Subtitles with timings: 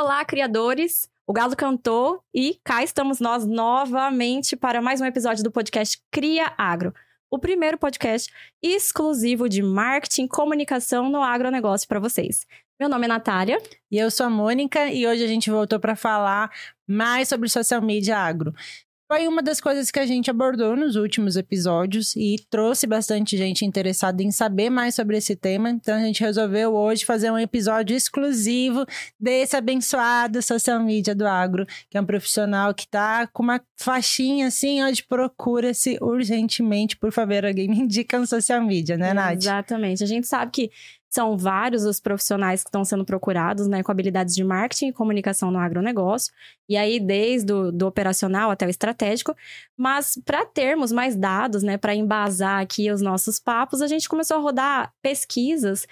[0.00, 1.10] Olá, criadores!
[1.26, 6.52] O Galo cantou e cá estamos nós novamente para mais um episódio do podcast Cria
[6.56, 6.94] Agro,
[7.28, 8.32] o primeiro podcast
[8.62, 12.46] exclusivo de marketing e comunicação no agronegócio para vocês.
[12.78, 13.60] Meu nome é Natália.
[13.90, 16.48] E eu sou a Mônica e hoje a gente voltou para falar
[16.86, 18.54] mais sobre social media agro.
[19.10, 23.64] Foi uma das coisas que a gente abordou nos últimos episódios e trouxe bastante gente
[23.64, 25.70] interessada em saber mais sobre esse tema.
[25.70, 28.84] Então a gente resolveu hoje fazer um episódio exclusivo
[29.18, 34.48] desse abençoado social media do agro, que é um profissional que está com uma faixinha
[34.48, 39.38] assim, ó, de procura-se urgentemente, por favor, alguém me indica um social media, né, Nath?
[39.38, 40.04] Exatamente.
[40.04, 40.70] A gente sabe que
[41.10, 45.50] são vários os profissionais que estão sendo procurados, né, com habilidades de marketing e comunicação
[45.50, 46.32] no agronegócio.
[46.68, 49.34] E aí, desde o do operacional até o estratégico.
[49.76, 54.36] Mas para termos mais dados, né, para embasar aqui os nossos papos, a gente começou
[54.36, 55.86] a rodar pesquisas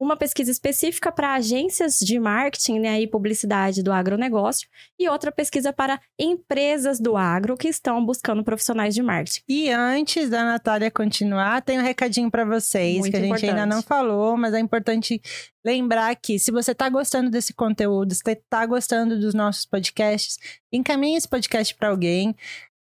[0.00, 4.66] uma pesquisa específica para agências de marketing né, e publicidade do agronegócio
[4.98, 9.42] e outra pesquisa para empresas do agro que estão buscando profissionais de marketing.
[9.46, 13.66] E antes da Natália continuar, tem um recadinho para vocês Muito que a gente ainda
[13.66, 15.20] não falou, mas é importante
[15.62, 20.38] lembrar que se você está gostando desse conteúdo, se está gostando dos nossos podcasts,
[20.72, 22.34] encaminhe esse podcast para alguém.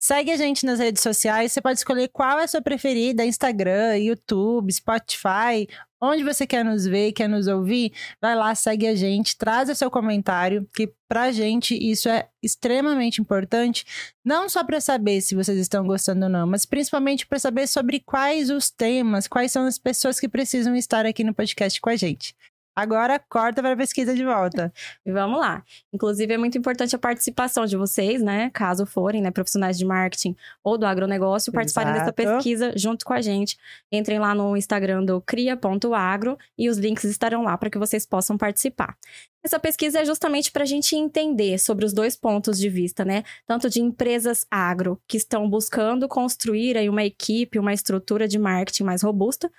[0.06, 1.50] Segue a gente nas redes sociais.
[1.50, 5.66] Você pode escolher qual é a sua preferida: Instagram, YouTube, Spotify
[6.06, 9.74] Onde você quer nos ver, quer nos ouvir, vai lá, segue a gente, traz o
[9.74, 13.86] seu comentário, que pra gente isso é extremamente importante,
[14.22, 18.00] não só para saber se vocês estão gostando ou não, mas principalmente para saber sobre
[18.00, 21.96] quais os temas, quais são as pessoas que precisam estar aqui no podcast com a
[21.96, 22.36] gente.
[22.74, 24.72] Agora corta para a pesquisa de volta.
[25.06, 25.62] E vamos lá.
[25.92, 28.50] Inclusive, é muito importante a participação de vocês, né?
[28.50, 33.20] Caso forem, né, profissionais de marketing ou do agronegócio, participarem dessa pesquisa junto com a
[33.20, 33.58] gente.
[33.92, 38.38] Entrem lá no Instagram do cria.agro e os links estarão lá para que vocês possam
[38.38, 38.96] participar.
[39.44, 43.24] Essa pesquisa é justamente para a gente entender sobre os dois pontos de vista, né?
[43.46, 48.84] Tanto de empresas agro, que estão buscando construir aí uma equipe, uma estrutura de marketing
[48.84, 49.52] mais robusta,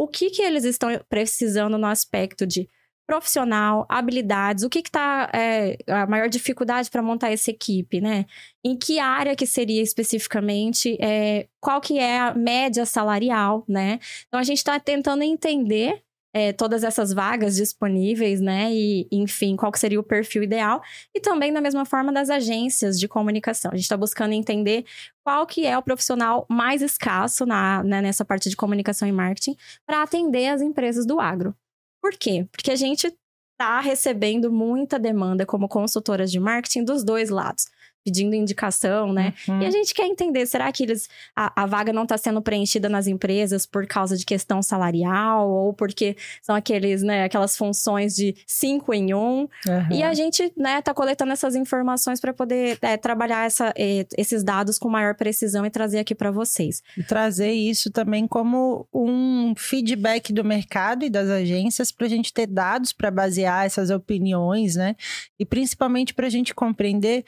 [0.00, 2.66] o que, que eles estão precisando no aspecto de
[3.06, 8.24] profissional, habilidades, o que está é, a maior dificuldade para montar essa equipe, né?
[8.64, 13.98] Em que área que seria especificamente, é, qual que é a média salarial, né?
[14.26, 16.02] Então a gente está tentando entender
[16.32, 18.72] é, todas essas vagas disponíveis, né?
[18.72, 20.80] E, enfim, qual seria o perfil ideal.
[21.14, 23.72] E também, da mesma forma, das agências de comunicação.
[23.72, 24.84] A gente está buscando entender
[25.24, 29.56] qual que é o profissional mais escasso na, né, nessa parte de comunicação e marketing
[29.86, 31.54] para atender as empresas do agro.
[32.02, 32.46] Por quê?
[32.50, 33.06] Porque a gente
[33.52, 37.66] está recebendo muita demanda como consultoras de marketing dos dois lados
[38.04, 39.34] pedindo indicação, né?
[39.46, 39.62] Uhum.
[39.62, 42.88] E a gente quer entender, será que eles a, a vaga não está sendo preenchida
[42.88, 48.34] nas empresas por causa de questão salarial ou porque são aqueles, né, aquelas funções de
[48.46, 49.48] cinco em um?
[49.66, 49.92] Uhum.
[49.92, 54.42] E a gente, né, tá coletando essas informações para poder é, trabalhar essa, é, esses
[54.42, 56.82] dados com maior precisão e trazer aqui para vocês.
[56.96, 62.32] E trazer isso também como um feedback do mercado e das agências para a gente
[62.32, 64.96] ter dados para basear essas opiniões, né?
[65.38, 67.24] E principalmente para a gente compreender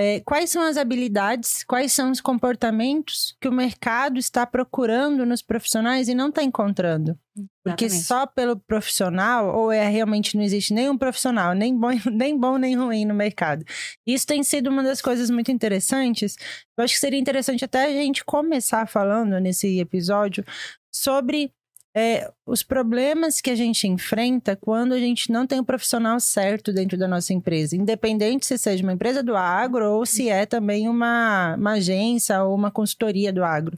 [0.00, 5.42] é, quais são as habilidades, quais são os comportamentos que o mercado está procurando nos
[5.42, 7.18] profissionais e não está encontrando?
[7.62, 8.06] Porque Exatamente.
[8.06, 12.74] só pelo profissional, ou é realmente não existe nenhum profissional, nem bom, nem bom nem
[12.76, 13.62] ruim no mercado.
[14.06, 16.36] Isso tem sido uma das coisas muito interessantes.
[16.78, 20.42] Eu acho que seria interessante até a gente começar falando nesse episódio
[20.90, 21.52] sobre
[21.96, 26.72] é, os problemas que a gente enfrenta quando a gente não tem o profissional certo
[26.72, 30.88] dentro da nossa empresa, independente se seja uma empresa do agro ou se é também
[30.88, 33.76] uma, uma agência ou uma consultoria do agro.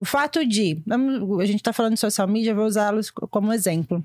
[0.00, 0.82] O fato de,
[1.40, 4.04] a gente está falando de social media, vou usá-los como exemplo.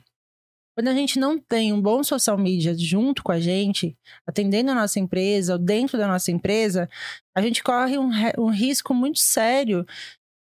[0.78, 4.76] Quando a gente não tem um bom social media junto com a gente, atendendo a
[4.76, 6.90] nossa empresa ou dentro da nossa empresa,
[7.36, 9.86] a gente corre um, um risco muito sério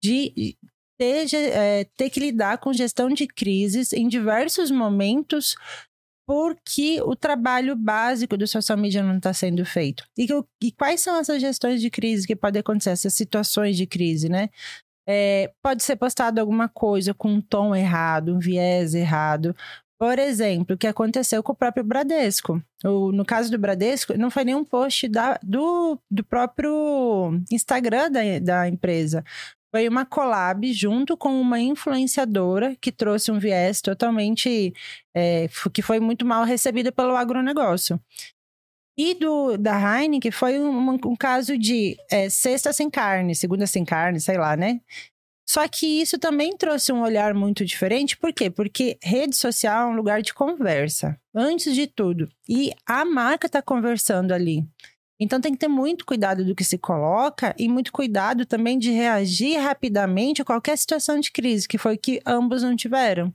[0.01, 0.57] de
[0.99, 5.55] ter, é, ter que lidar com gestão de crises em diversos momentos
[6.29, 10.05] porque o trabalho básico do social media não está sendo feito.
[10.15, 10.27] E,
[10.63, 14.51] e, quais são essas gestões de crise que podem acontecer, essas situações de crise, né?
[15.09, 19.57] É, pode ser postado alguma coisa com um tom errado, um viés errado.
[19.99, 22.63] Por exemplo, o que aconteceu com o próprio Bradesco.
[22.85, 28.21] O, no caso do Bradesco, não foi nenhum post da, do, do próprio Instagram da,
[28.39, 29.25] da empresa
[29.71, 34.73] foi uma collab junto com uma influenciadora que trouxe um viés totalmente
[35.15, 38.01] é, que foi muito mal recebido pelo agronegócio.
[38.97, 43.85] E do da Heineken foi um, um caso de é, sexta sem carne, segunda sem
[43.85, 44.81] carne, sei lá, né?
[45.49, 48.51] Só que isso também trouxe um olhar muito diferente, por quê?
[48.51, 52.29] Porque rede social é um lugar de conversa, antes de tudo.
[52.47, 54.67] E a marca está conversando ali.
[55.21, 58.91] Então tem que ter muito cuidado do que se coloca e muito cuidado também de
[58.91, 63.35] reagir rapidamente a qualquer situação de crise, que foi que ambos não tiveram.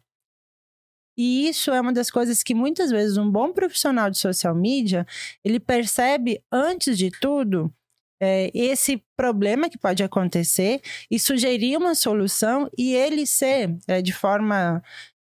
[1.17, 5.05] E isso é uma das coisas que muitas vezes um bom profissional de social media,
[5.43, 7.71] ele percebe antes de tudo
[8.19, 10.81] é, esse problema que pode acontecer
[11.11, 14.81] e sugerir uma solução e ele ser é, de forma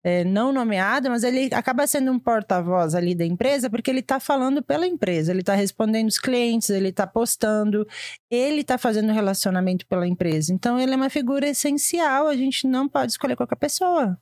[0.05, 4.19] é, não nomeada, mas ele acaba sendo um porta-voz ali da empresa porque ele está
[4.19, 7.87] falando pela empresa, ele está respondendo os clientes, ele está postando,
[8.31, 10.53] ele está fazendo relacionamento pela empresa.
[10.53, 14.19] Então ele é uma figura essencial, a gente não pode escolher qualquer pessoa.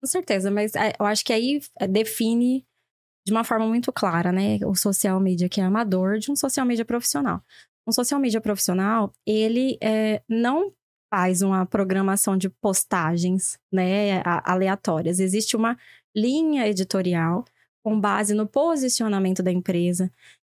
[0.00, 2.66] Com certeza, mas é, eu acho que aí é, define
[3.26, 4.58] de uma forma muito clara, né?
[4.66, 7.42] O social media que é amador de um social media profissional
[7.86, 10.72] um social media profissional, ele é, não
[11.14, 15.20] faz uma programação de postagens, né, aleatórias.
[15.20, 15.78] Existe uma
[16.12, 17.44] linha editorial
[17.84, 20.10] com base no posicionamento da empresa,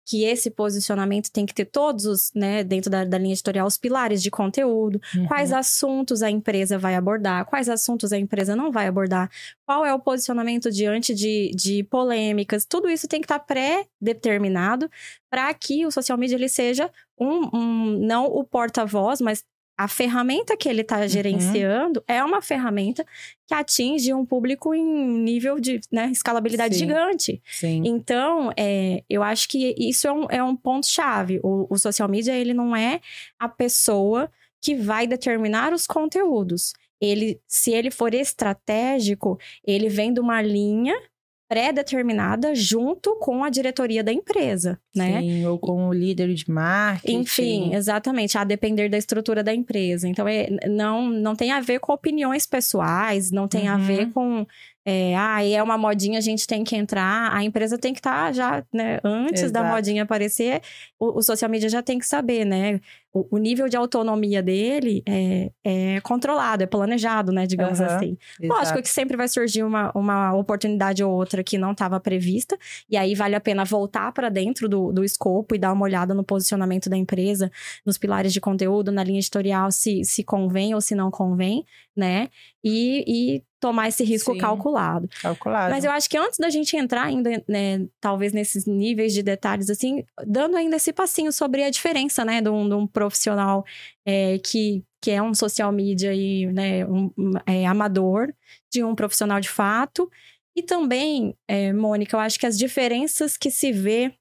[0.05, 3.79] que esse posicionamento tem que ter todos os, né, dentro da, da linha editorial, os
[3.79, 5.29] pilares de conteúdo, uhum.
[5.29, 9.31] quais assuntos a empresa vai abordar, quais assuntos a empresa não vai abordar,
[9.65, 14.91] qual é o posicionamento diante de, de polêmicas, tudo isso tem que estar pré-determinado
[15.31, 19.45] para que o social media ele seja um, um não o porta-voz, mas
[19.79, 21.09] a ferramenta que ele está uhum.
[21.09, 22.15] gerenciando uhum.
[22.17, 23.07] é uma ferramenta
[23.47, 24.85] que atinge um público em
[25.21, 26.81] nível de né, escalabilidade Sim.
[26.81, 27.41] gigante.
[27.47, 27.83] Sim.
[27.87, 31.39] Então, é, eu acho que isso é um, é um ponto-chave.
[31.45, 33.01] O, o social media, ele não é
[33.39, 34.29] a pessoa
[34.61, 36.73] que vai determinar os conteúdos.
[37.01, 41.01] Ele, se ele for estratégico, ele vem de uma linha
[41.49, 45.21] pré-determinada junto com a diretoria da empresa, né?
[45.21, 47.21] Sim, ou com o líder de marketing.
[47.21, 50.07] Enfim, exatamente, a depender da estrutura da empresa.
[50.07, 53.75] Então, é, não, não tem a ver com opiniões pessoais, não tem uhum.
[53.75, 54.13] a ver uhum.
[54.13, 54.47] com
[54.91, 57.31] é, ah, é uma modinha, a gente tem que entrar.
[57.35, 58.99] A empresa tem que estar tá já, né?
[59.05, 59.53] Antes Exato.
[59.53, 60.63] da modinha aparecer,
[60.99, 62.81] o, o, social media já tem que saber, né?
[63.13, 67.47] O, o nível de autonomia dele é, é, controlado, é planejado, né?
[67.47, 67.87] Digamos uhum.
[67.87, 68.19] assim.
[68.41, 68.59] Exato.
[68.59, 72.59] Lógico que sempre vai surgir uma, uma oportunidade ou outra que não estava prevista,
[72.89, 76.15] e aí vale a pena voltar para dentro do, do escopo e dar uma olhada
[76.15, 77.51] no posicionamento da empresa,
[77.85, 81.65] nos pilares de conteúdo, na linha editorial, se, se convém ou se não convém,
[81.97, 82.29] né?
[82.63, 85.09] E, e tomar esse risco Sim, calculado.
[85.21, 85.73] Calculado.
[85.73, 89.69] Mas eu acho que antes da gente entrar ainda, né, talvez nesses níveis de detalhes,
[89.69, 93.65] assim, dando ainda esse passinho sobre a diferença, né, de um, de um profissional
[94.05, 97.13] é, que, que é um social media e, né, um,
[97.47, 98.35] é, amador,
[98.73, 100.11] de um profissional de fato.
[100.57, 104.13] E também, é, Mônica, eu acho que as diferenças que se vê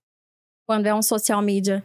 [0.67, 1.83] quando é um social media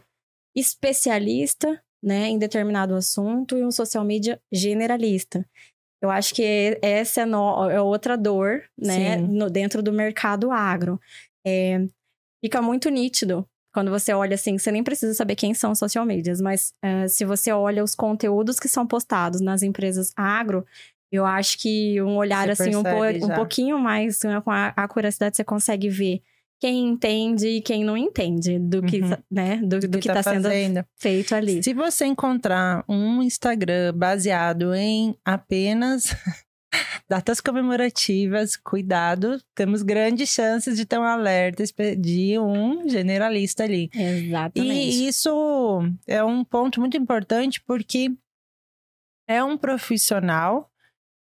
[0.55, 5.43] especialista, né, em determinado assunto e um social media generalista.
[5.99, 10.99] Eu acho que essa é, no, é outra dor, né, no, dentro do mercado agro.
[11.47, 11.79] É,
[12.43, 16.05] fica muito nítido quando você olha assim, você nem precisa saber quem são os social
[16.05, 20.65] medias, mas uh, se você olha os conteúdos que são postados nas empresas agro,
[21.11, 24.73] eu acho que um olhar você assim um, po um, pouquinho mais né, com a,
[24.75, 26.21] a curiosidade você consegue ver
[26.59, 29.17] quem entende e quem não entende do que, uhum.
[29.29, 30.47] né, do, do, do que está tá sendo
[30.95, 31.61] feito ali.
[31.61, 36.15] Se você encontrar um Instagram baseado em apenas
[37.09, 41.63] datas comemorativas, cuidado, temos grandes chances de ter um alerta
[41.97, 43.89] de um generalista ali.
[43.93, 44.73] Exatamente.
[44.73, 48.11] E isso é um ponto muito importante porque
[49.27, 50.69] é um profissional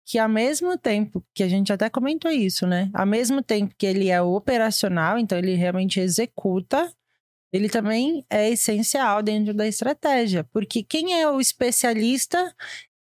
[0.06, 2.90] que ao mesmo tempo que a gente até comentou isso, né?
[2.92, 6.92] Ao mesmo tempo que ele é operacional, então ele realmente executa,
[7.50, 12.54] ele também é essencial dentro da estratégia, porque quem é o especialista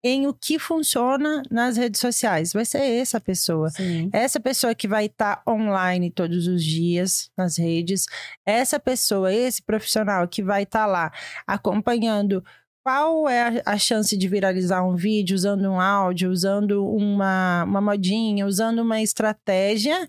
[0.08, 2.54] em o que funciona nas redes sociais.
[2.54, 3.72] Vai ser essa pessoa.
[3.72, 4.08] Sim.
[4.14, 8.06] Essa pessoa que vai estar tá online todos os dias nas redes.
[8.46, 11.12] Essa pessoa, esse profissional que vai estar tá lá
[11.48, 12.44] acompanhando
[12.84, 18.46] qual é a chance de viralizar um vídeo usando um áudio, usando uma, uma modinha,
[18.46, 20.08] usando uma estratégia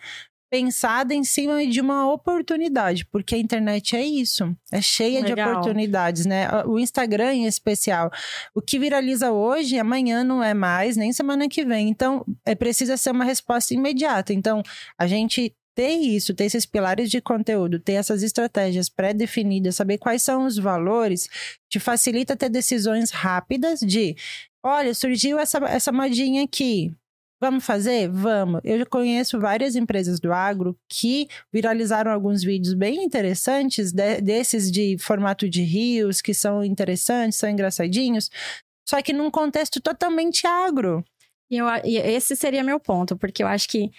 [0.50, 5.34] pensada em cima de uma oportunidade, porque a internet é isso, é cheia Legal.
[5.34, 6.48] de oportunidades, né?
[6.64, 8.10] O Instagram em especial,
[8.54, 11.88] o que viraliza hoje, amanhã não é mais, nem semana que vem.
[11.88, 14.32] Então, é precisa ser uma resposta imediata.
[14.32, 14.62] Então,
[14.98, 20.22] a gente ter isso, ter esses pilares de conteúdo, ter essas estratégias pré-definidas, saber quais
[20.22, 21.28] são os valores,
[21.68, 24.16] te facilita ter decisões rápidas de,
[24.62, 26.94] olha, surgiu essa, essa modinha aqui,
[27.40, 28.08] Vamos fazer?
[28.08, 28.60] Vamos.
[28.64, 34.96] Eu conheço várias empresas do agro que viralizaram alguns vídeos bem interessantes, de, desses de
[34.98, 38.30] formato de rios, que são interessantes, são engraçadinhos,
[38.88, 41.04] só que num contexto totalmente agro.
[41.50, 43.90] E, eu, e esse seria meu ponto, porque eu acho que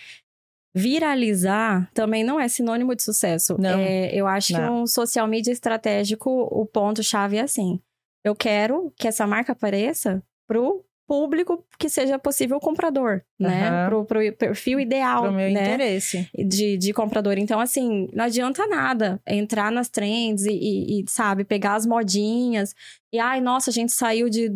[0.75, 3.55] viralizar também não é sinônimo de sucesso.
[3.59, 4.59] Não, é, eu acho não.
[4.59, 7.79] que um social media estratégico, o ponto-chave é assim.
[8.23, 13.47] Eu quero que essa marca apareça pro público que seja possível comprador, uhum.
[13.47, 13.87] né?
[13.87, 15.73] Pro, pro perfil ideal, pro meu né?
[15.73, 16.29] interesse.
[16.35, 17.37] De, de comprador.
[17.37, 22.75] Então, assim, não adianta nada entrar nas trends e, e, e sabe, pegar as modinhas.
[23.11, 24.51] E, ai, nossa, a gente saiu de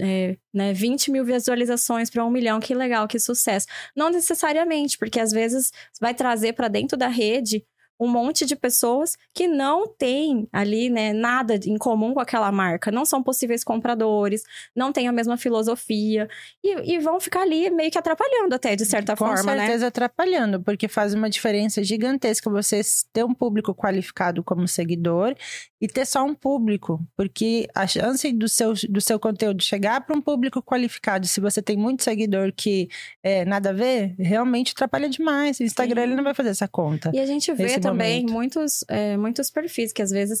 [0.00, 3.66] é, né, 20 mil visualizações para um milhão, que legal, que sucesso.
[3.96, 5.70] Não necessariamente, porque às vezes
[6.00, 7.64] vai trazer para dentro da rede
[7.98, 12.90] um monte de pessoas que não têm ali, né, nada em comum com aquela marca,
[12.90, 14.42] não são possíveis compradores,
[14.74, 16.28] não têm a mesma filosofia
[16.62, 19.60] e, e vão ficar ali meio que atrapalhando até, de certa com forma, né?
[19.62, 22.80] Com certeza atrapalhando, porque faz uma diferença gigantesca você
[23.12, 25.34] ter um público qualificado como seguidor
[25.80, 30.16] e ter só um público, porque a chance do seu, do seu conteúdo chegar para
[30.16, 32.88] um público qualificado, se você tem muito seguidor que
[33.22, 35.60] é, nada a ver, realmente atrapalha demais.
[35.60, 37.10] O Instagram ele não vai fazer essa conta.
[37.12, 40.40] E a gente vê também muitos, é, muitos perfis que às vezes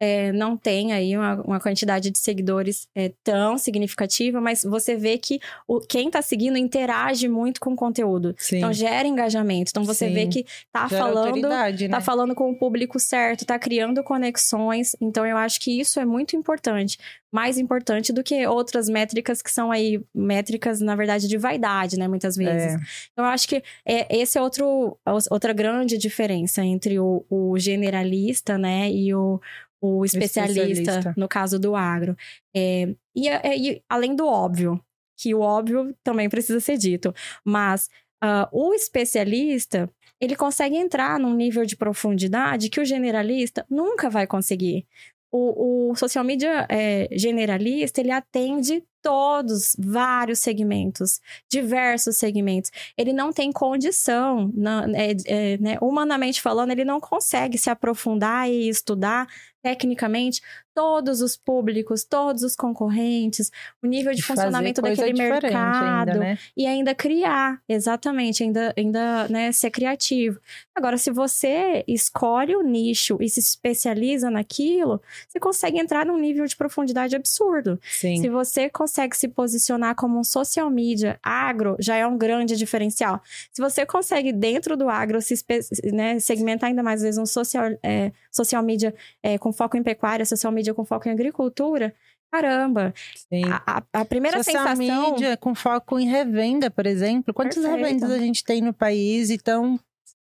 [0.00, 5.18] é, não tem aí uma, uma quantidade de seguidores é, tão significativa, mas você vê
[5.18, 8.34] que o, quem tá seguindo interage muito com o conteúdo.
[8.36, 8.58] Sim.
[8.58, 9.70] Então gera engajamento.
[9.70, 10.14] Então você Sim.
[10.14, 11.88] vê que tá gera falando, tá né?
[11.88, 14.96] tá falando com o público certo, tá criando conexões.
[15.00, 16.98] Então eu acho que isso é muito importante.
[17.32, 22.06] Mais importante do que outras métricas que são aí métricas, na verdade, de vaidade, né?
[22.06, 22.74] Muitas vezes.
[22.74, 22.76] É.
[23.12, 24.96] Então eu acho que é, esse é outro,
[25.30, 28.88] outra grande diferença entre o, o generalista, né?
[28.90, 29.40] E o,
[29.84, 32.16] o especialista, especialista, no caso do agro.
[32.56, 34.80] É, e, é, e, além do óbvio,
[35.16, 37.14] que o óbvio também precisa ser dito,
[37.44, 37.88] mas
[38.22, 44.26] uh, o especialista ele consegue entrar num nível de profundidade que o generalista nunca vai
[44.26, 44.86] conseguir.
[45.30, 52.70] O, o social media é, generalista ele atende todos, vários segmentos, diversos segmentos.
[52.96, 58.50] Ele não tem condição, não, é, é, né, humanamente falando, ele não consegue se aprofundar
[58.50, 59.28] e estudar
[59.64, 60.42] tecnicamente
[60.74, 63.50] todos os públicos, todos os concorrentes,
[63.82, 66.38] o nível de funcionamento daquele mercado ainda, né?
[66.54, 70.38] e ainda criar, exatamente, ainda, ainda né, ser criativo.
[70.74, 76.44] Agora, se você escolhe o nicho e se especializa naquilo, você consegue entrar num nível
[76.44, 77.80] de profundidade absurdo.
[77.82, 78.20] Sim.
[78.20, 83.20] Se você consegue se posicionar como um social media agro, já é um grande diferencial.
[83.52, 85.34] Se você consegue, dentro do agro, se
[85.92, 89.82] né, segmentar ainda mais, às vezes, um social, é, social media é, com foco em
[89.82, 91.92] pecuária, social media com foco em agricultura,
[92.30, 92.94] caramba.
[93.50, 95.10] A, a, a, primeira social sensação...
[95.10, 97.34] mídia com foco em revenda, por exemplo.
[97.34, 97.76] Quantas Perfeito.
[97.76, 99.28] revendas a gente tem no país?
[99.30, 99.78] Então,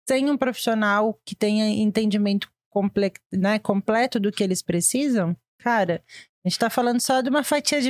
[0.08, 6.02] sem um profissional que tenha entendimento comple né, completo do que eles precisam, cara,
[6.46, 7.90] a gente tá falando só de uma fatia de.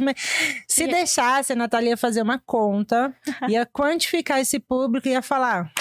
[0.67, 3.11] Se deixasse a Natalia fazer uma conta,
[3.49, 5.71] ia quantificar esse público e ia falar.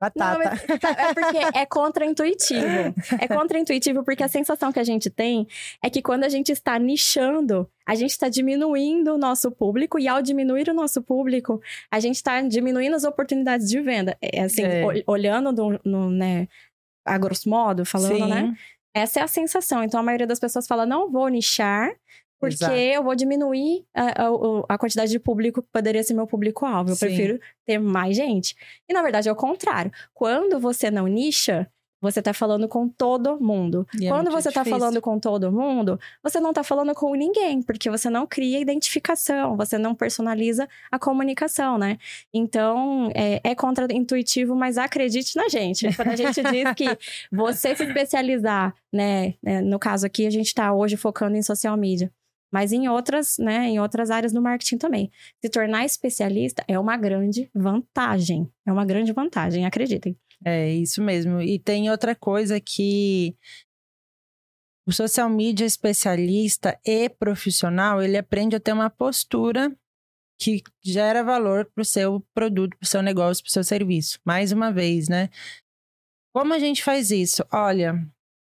[0.00, 0.38] Batata.
[0.68, 2.94] Não, tá, é porque é contraintuitivo.
[3.20, 5.46] É contraintuitivo porque a sensação que a gente tem
[5.82, 10.08] é que quando a gente está nichando, a gente está diminuindo o nosso público e
[10.08, 11.60] ao diminuir o nosso público,
[11.90, 14.16] a gente está diminuindo as oportunidades de venda.
[14.20, 14.82] É assim, é.
[15.06, 16.48] olhando no, no, né,
[17.06, 18.40] a grosso modo, falando, né?
[18.40, 18.48] Sim.
[18.48, 18.56] né?
[18.94, 19.82] Essa é a sensação.
[19.82, 21.90] Então a maioria das pessoas fala: não vou nichar,
[22.42, 22.74] porque Exato.
[22.74, 26.90] eu vou diminuir a, a, a, quantidade de público que poderia ser meu público-alvo.
[26.90, 27.06] Eu Sim.
[27.06, 28.56] prefiro ter mais gente.
[28.88, 29.92] E, na verdade, é o contrário.
[30.12, 31.70] Quando você não nicha,
[32.00, 33.86] você está falando com todo mundo.
[33.96, 37.14] E é Quando é você está falando com todo mundo, você não está falando com
[37.14, 41.98] ninguém, porque você não cria identificação, você não personaliza a comunicação, né?
[42.34, 45.94] Então, é, é contra-intuitivo, mas acredite na gente.
[45.94, 46.98] Quando a gente diz que
[47.30, 49.34] você se especializar, né?
[49.40, 52.12] né no caso aqui, a gente está hoje focando em social media
[52.52, 55.10] mas em outras, né, em outras áreas do marketing também.
[55.40, 58.48] Se tornar especialista é uma grande vantagem.
[58.66, 60.16] É uma grande vantagem, acreditem.
[60.44, 61.40] É isso mesmo.
[61.40, 63.34] E tem outra coisa que
[64.86, 69.74] o social media especialista e profissional, ele aprende a ter uma postura
[70.38, 74.18] que gera valor para o seu produto, para o seu negócio, para o seu serviço.
[74.24, 75.30] Mais uma vez, né?
[76.34, 77.44] Como a gente faz isso?
[77.52, 77.94] Olha,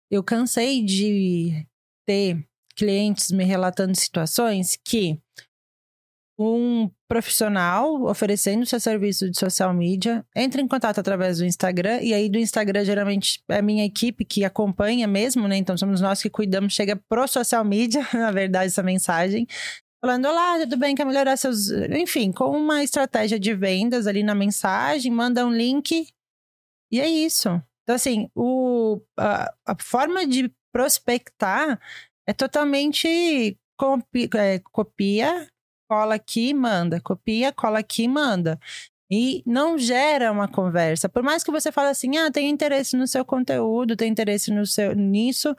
[0.09, 1.67] eu cansei de
[2.07, 2.47] ter
[2.81, 5.21] clientes me relatando situações que
[6.39, 12.11] um profissional oferecendo seu serviço de social media entra em contato através do Instagram e
[12.11, 15.57] aí do Instagram geralmente é a minha equipe que acompanha mesmo, né?
[15.57, 19.45] Então somos nós que cuidamos, chega pro social media, na verdade, essa mensagem.
[20.03, 20.95] Falando, olá, tudo bem?
[20.95, 21.69] Quer melhorar seus.
[21.69, 26.07] Enfim, com uma estratégia de vendas ali na mensagem, manda um link
[26.91, 27.49] e é isso.
[27.83, 31.79] Então, assim, o, a, a forma de prospectar
[32.31, 33.57] é totalmente
[34.35, 35.47] é, copia,
[35.89, 38.57] cola aqui, manda, copia, cola aqui, manda.
[39.11, 41.09] E não gera uma conversa.
[41.09, 44.65] Por mais que você fale assim, ah, tem interesse no seu conteúdo, tem interesse no
[44.65, 45.53] seu nisso,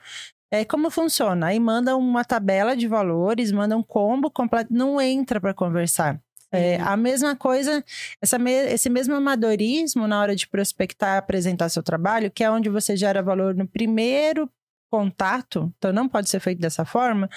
[0.51, 1.49] é, como funciona?
[1.49, 6.19] Aí manda uma tabela de valores, manda um combo completo, não entra para conversar.
[6.51, 7.85] É, a mesma coisa,
[8.21, 12.71] essa me, esse mesmo amadorismo na hora de prospectar, apresentar seu trabalho, que é onde
[12.71, 14.49] você gera valor no primeiro
[14.93, 17.31] contato, então não pode ser feito dessa forma,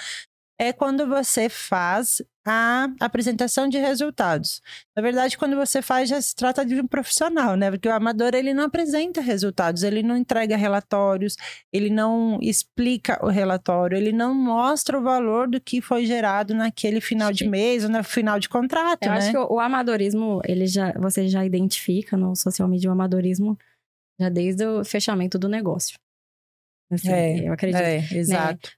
[0.59, 4.62] é quando você faz a apresentação de resultados.
[4.95, 7.71] Na verdade, quando você faz, já se trata de um profissional, né?
[7.71, 11.35] Porque o amador, ele não apresenta resultados, ele não entrega relatórios,
[11.74, 17.01] ele não explica o relatório, ele não mostra o valor do que foi gerado naquele
[17.01, 19.17] final de mês ou no final de contrato, Eu né?
[19.17, 23.57] acho que o, amadorismo, ele já, você já identifica no social media o amadorismo
[24.19, 25.97] já desde o fechamento do negócio.
[26.91, 27.81] Assim, é, eu acredito.
[27.81, 28.69] É, exato.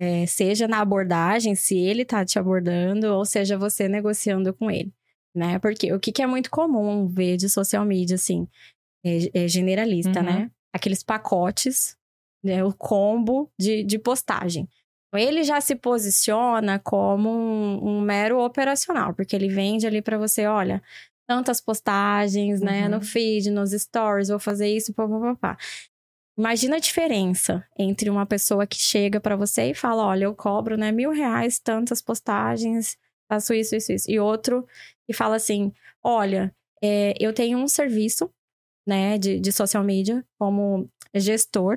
[0.00, 0.22] Né?
[0.22, 4.92] É, seja na abordagem, se ele tá te abordando, ou seja você negociando com ele,
[5.36, 5.58] né?
[5.58, 8.48] Porque o que, que é muito comum ver de social media, assim,
[9.04, 10.24] é, é generalista, Uhum.
[10.26, 10.50] né?
[10.72, 11.96] Aqueles pacotes,
[12.42, 12.64] né?
[12.64, 14.66] O combo de, de postagem.
[15.12, 20.46] Ele já se posiciona como um, um mero operacional, porque ele vende ali para você,
[20.46, 20.80] olha,
[21.28, 22.90] tantas postagens, né, Uhum.
[22.90, 25.56] no feed, nos stories, vou fazer isso, pá, pá, pá, pá.
[26.40, 30.74] Imagina a diferença entre uma pessoa que chega para você e fala, olha, eu cobro,
[30.74, 32.96] né, mil reais, tantas postagens,
[33.28, 34.10] faço isso, isso, isso.
[34.10, 34.66] E outro
[35.06, 35.70] que fala assim,
[36.02, 36.50] olha,
[36.82, 38.32] é, eu tenho um serviço,
[38.86, 41.76] né, de, de social media como gestor,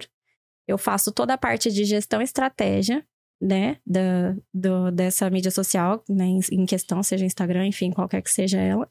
[0.66, 3.06] eu faço toda a parte de gestão e estratégia,
[3.42, 8.32] né, da, do, dessa mídia social, né, em, em questão, seja Instagram, enfim, qualquer que
[8.32, 8.88] seja ela.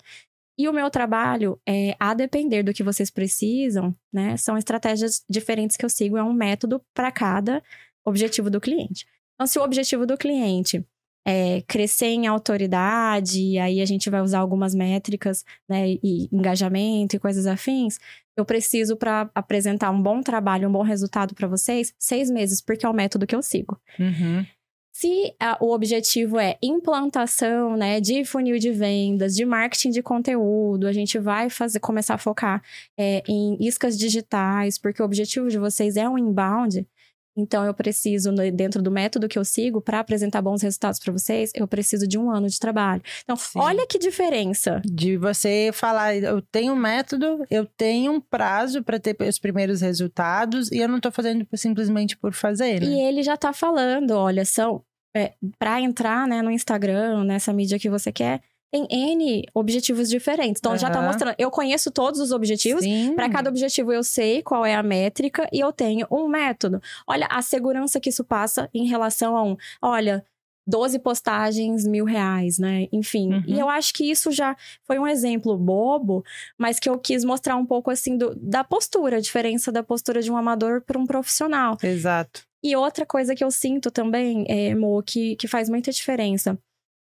[0.58, 5.76] E o meu trabalho, é, a depender do que vocês precisam, né, são estratégias diferentes
[5.76, 7.62] que eu sigo, é um método para cada
[8.04, 9.06] objetivo do cliente.
[9.34, 10.84] Então, se o objetivo do cliente
[11.26, 17.18] é crescer em autoridade, aí a gente vai usar algumas métricas, né, e engajamento e
[17.18, 17.98] coisas afins,
[18.36, 22.84] eu preciso, para apresentar um bom trabalho, um bom resultado para vocês, seis meses, porque
[22.84, 23.80] é o método que eu sigo.
[23.98, 24.44] Uhum.
[24.92, 30.86] Se ah, o objetivo é implantação, né, de funil de vendas, de marketing de conteúdo,
[30.86, 32.62] a gente vai fazer, começar a focar
[32.96, 36.86] é, em iscas digitais, porque o objetivo de vocês é um inbound.
[37.36, 41.12] Então, eu preciso, no- dentro do método que eu sigo, para apresentar bons resultados para
[41.12, 43.02] vocês, eu preciso de um ano de trabalho.
[43.22, 43.58] Então, Sim.
[43.58, 44.80] olha que diferença.
[44.84, 49.80] De você falar, eu tenho um método, eu tenho um prazo para ter os primeiros
[49.80, 52.86] resultados e eu não tô fazendo simplesmente por fazer, né?
[52.86, 57.78] E ele já tá falando, olha, são é, para entrar, né, no Instagram, nessa mídia
[57.78, 58.40] que você quer,
[58.72, 60.58] tem N objetivos diferentes.
[60.58, 62.82] Então já tá mostrando, eu conheço todos os objetivos.
[63.14, 66.80] Para cada objetivo eu sei qual é a métrica e eu tenho um método.
[67.06, 70.24] Olha a segurança que isso passa em relação a um, olha,
[70.66, 72.86] 12 postagens, mil reais, né?
[72.92, 73.34] Enfim.
[73.34, 73.42] Uhum.
[73.46, 74.56] E eu acho que isso já
[74.86, 76.24] foi um exemplo bobo,
[76.56, 80.22] mas que eu quis mostrar um pouco assim do- da postura, a diferença da postura
[80.22, 81.76] de um amador para um profissional.
[81.82, 82.42] Exato.
[82.64, 86.56] E outra coisa que eu sinto também, é, Mo, que, que faz muita diferença.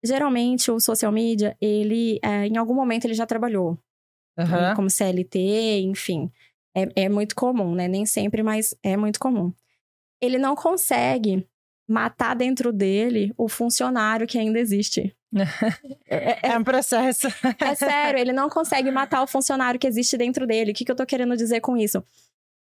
[0.06, 3.78] Geralmente, o social media, ele, é, em algum momento, ele já trabalhou.
[4.38, 4.74] Aham.
[4.74, 6.30] Como CLT, enfim.
[6.76, 7.88] É, é muito comum, né?
[7.88, 9.52] Nem sempre, mas é muito comum.
[10.20, 11.46] Ele não consegue
[11.88, 15.14] matar dentro dele o funcionário que ainda existe.
[16.08, 17.26] É, é- É um processo.
[17.60, 20.70] é sério, ele não consegue matar o funcionário que existe dentro dele.
[20.70, 22.02] O que, que eu tô querendo dizer com isso?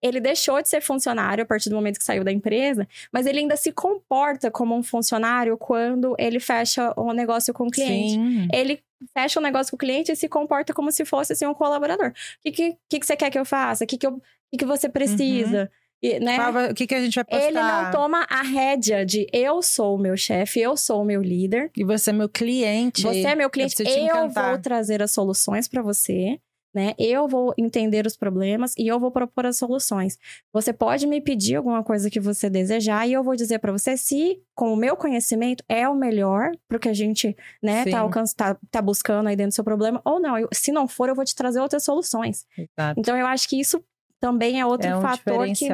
[0.05, 3.39] Ele deixou de ser funcionário a partir do momento que saiu da empresa, mas ele
[3.39, 8.13] ainda se comporta como um funcionário quando ele fecha o negócio com o cliente.
[8.13, 8.47] Sim.
[8.53, 8.83] Ele
[9.17, 12.09] fecha o negócio com o cliente e se comporta como se fosse assim, um colaborador.
[12.09, 12.13] O
[12.43, 13.85] que, que, que, que você quer que eu faça?
[13.85, 15.71] O que, que, eu, que, que você precisa?
[16.03, 16.37] E, né?
[16.71, 17.47] O que, que a gente vai postar?
[17.47, 21.23] Ele não toma a rédea de eu sou o meu chefe, eu sou o meu
[21.23, 21.71] líder.
[21.75, 23.01] E você é meu cliente.
[23.01, 24.51] Você é meu cliente, eu, encantar.
[24.51, 26.39] vou trazer as soluções para você,
[26.75, 26.95] né?
[26.99, 30.19] Eu vou entender os problemas e eu vou propor as soluções.
[30.53, 33.97] Você pode me pedir alguma coisa que você desejar e eu vou dizer para você
[33.97, 38.03] se, com o meu conhecimento, é o melhor pro que a gente, né, tá,
[38.37, 40.37] tá, tá buscando aí dentro do seu problema, ou não.
[40.37, 42.45] Eu- se não for, eu vou te trazer outras soluções.
[42.59, 42.99] Exato.
[42.99, 43.83] Então, eu acho que isso
[44.21, 45.67] também é outro é um fator que.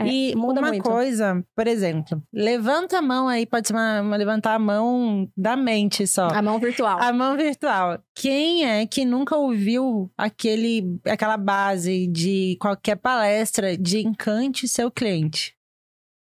[0.00, 0.82] É, e muda uma muito.
[0.82, 5.56] coisa, por exemplo, levanta a mão aí, pode ser uma, uma levantar a mão da
[5.56, 6.28] mente só.
[6.28, 7.00] A mão virtual.
[7.00, 8.02] A mão virtual.
[8.14, 15.54] Quem é que nunca ouviu aquele, aquela base de qualquer palestra de encante seu cliente?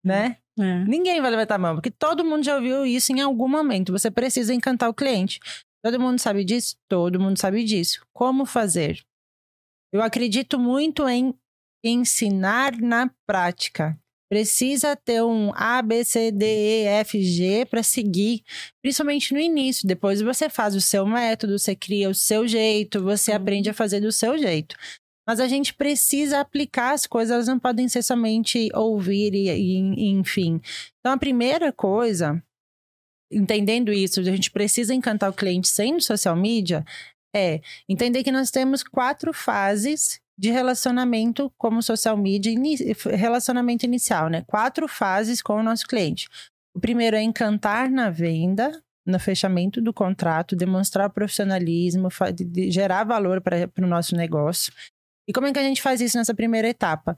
[0.05, 0.37] Né?
[0.59, 0.85] É.
[0.85, 3.93] Ninguém vai levantar a mão, porque todo mundo já ouviu isso em algum momento.
[3.93, 5.39] Você precisa encantar o cliente.
[5.83, 6.77] Todo mundo sabe disso?
[6.89, 8.05] Todo mundo sabe disso.
[8.13, 9.01] Como fazer?
[9.93, 11.33] Eu acredito muito em
[11.83, 13.99] ensinar na prática.
[14.31, 18.43] precisa ter um A, B, C, D, E, F, G para seguir,
[18.83, 19.89] principalmente no início.
[19.89, 23.39] Depois você faz o seu método, você cria o seu jeito, você uhum.
[23.39, 24.77] aprende a fazer do seu jeito.
[25.27, 30.09] Mas a gente precisa aplicar as coisas, elas não podem ser somente ouvir e, e
[30.09, 30.61] enfim.
[31.01, 32.43] Então, a primeira coisa,
[33.31, 36.85] entendendo isso, a gente precisa encantar o cliente sendo social media,
[37.35, 42.55] é entender que nós temos quatro fases de relacionamento como social media,
[43.11, 44.45] relacionamento inicial, né?
[44.47, 46.29] Quatro fases com o nosso cliente.
[46.73, 52.09] O primeiro é encantar na venda, no fechamento do contrato, demonstrar profissionalismo,
[52.71, 54.73] gerar valor para o no nosso negócio.
[55.27, 57.17] E como é que a gente faz isso nessa primeira etapa?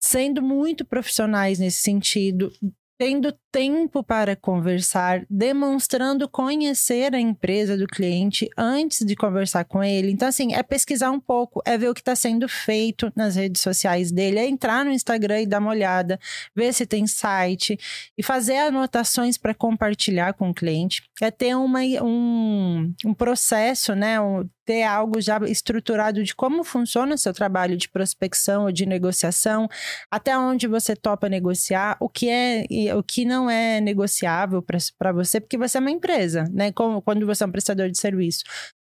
[0.00, 2.52] Sendo muito profissionais nesse sentido,
[2.98, 10.10] tendo tempo para conversar, demonstrando conhecer a empresa do cliente antes de conversar com ele.
[10.10, 13.62] Então, assim, é pesquisar um pouco, é ver o que está sendo feito nas redes
[13.62, 16.18] sociais dele, é entrar no Instagram e dar uma olhada,
[16.54, 17.78] ver se tem site
[18.16, 21.02] e fazer anotações para compartilhar com o cliente.
[21.22, 24.20] É ter uma, um, um processo, né?
[24.20, 28.84] Um, ter algo já estruturado de como funciona o seu trabalho de prospecção ou de
[28.84, 29.66] negociação,
[30.10, 35.40] até onde você topa negociar, o que é o que não é negociável para você,
[35.40, 36.70] porque você é uma empresa, né?
[36.70, 38.44] Como quando você é um prestador de serviço.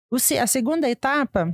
[0.09, 1.53] O, a segunda etapa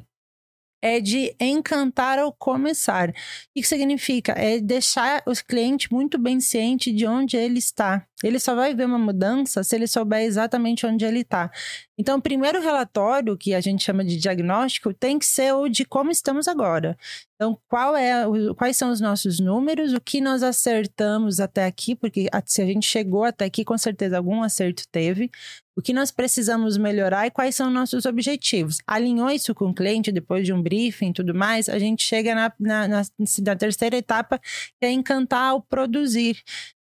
[0.80, 3.10] é de encantar ao começar.
[3.10, 3.14] O
[3.56, 4.34] que significa?
[4.34, 8.06] É deixar os clientes muito bem ciente de onde ele está.
[8.24, 11.50] Ele só vai ver uma mudança se ele souber exatamente onde ele está.
[11.98, 15.86] Então, o primeiro relatório, que a gente chama de diagnóstico, tem que ser o de
[15.86, 16.98] como estamos agora.
[17.36, 18.24] Então, qual é,
[18.58, 22.86] quais são os nossos números, o que nós acertamos até aqui, porque se a gente
[22.86, 25.32] chegou até aqui, com certeza algum acerto teve.
[25.78, 28.80] O que nós precisamos melhorar e quais são nossos objetivos.
[28.86, 32.36] Alinhou isso com o cliente depois de um briefing e tudo mais, a gente chega
[32.36, 33.02] na, na, na,
[33.46, 36.42] na terceira etapa, que é encantar o produzir.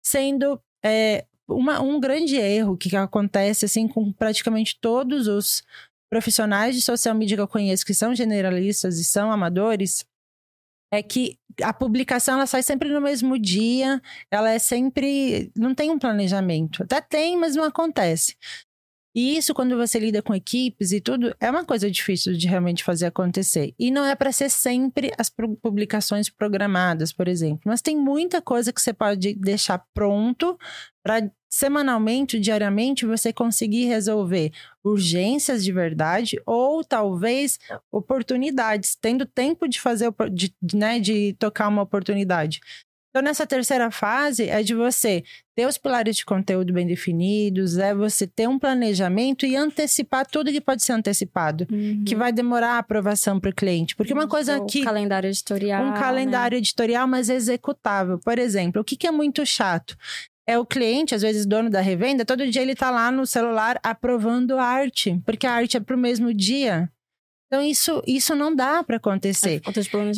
[0.04, 5.64] Sendo é, uma, um grande erro que acontece assim com praticamente todos os
[6.10, 10.06] profissionais de social media que eu conheço que são generalistas e são amadores
[10.94, 15.90] é que a publicação ela sai sempre no mesmo dia, ela é sempre não tem
[15.90, 16.84] um planejamento.
[16.84, 18.36] Até tem, mas não acontece.
[19.14, 22.84] E isso, quando você lida com equipes e tudo, é uma coisa difícil de realmente
[22.84, 23.74] fazer acontecer.
[23.78, 25.30] E não é para ser sempre as
[25.62, 27.62] publicações programadas, por exemplo.
[27.66, 30.58] Mas tem muita coisa que você pode deixar pronto
[31.04, 37.60] para semanalmente, diariamente, você conseguir resolver urgências de verdade ou talvez
[37.92, 42.62] oportunidades, tendo tempo de fazer, de, né, de tocar uma oportunidade.
[43.12, 45.22] Então, nessa terceira fase, é de você
[45.54, 50.50] ter os pilares de conteúdo bem definidos, é você ter um planejamento e antecipar tudo
[50.50, 52.06] que pode ser antecipado, uhum.
[52.06, 53.98] que vai demorar a aprovação para o cliente.
[53.98, 54.80] Porque uma coisa que.
[54.80, 55.86] Um calendário editorial.
[55.86, 56.60] Um calendário né?
[56.60, 58.18] editorial, mas executável.
[58.18, 59.98] Por exemplo, o que, que é muito chato?
[60.48, 63.80] é o cliente, às vezes dono da revenda, todo dia ele tá lá no celular
[63.84, 66.90] aprovando arte, porque a arte é pro mesmo dia.
[67.52, 69.60] Então, isso, isso não dá para acontecer.